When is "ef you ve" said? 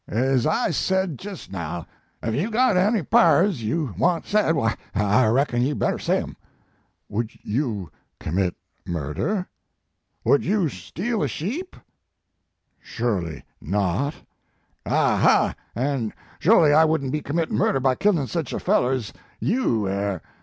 2.23-2.51